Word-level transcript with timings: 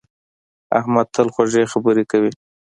احمد 0.79 1.07
تل 1.15 1.27
خوږې 1.33 1.63
خبرې 1.73 2.03
کوي. 2.11 2.31